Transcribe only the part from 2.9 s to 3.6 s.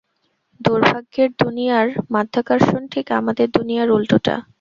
ঠিক আমাদের